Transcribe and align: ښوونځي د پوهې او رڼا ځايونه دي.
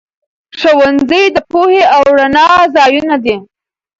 ښوونځي 0.59 1.23
د 1.35 1.37
پوهې 1.51 1.83
او 1.95 2.03
رڼا 2.17 2.47
ځايونه 2.75 3.15
دي. 3.23 3.35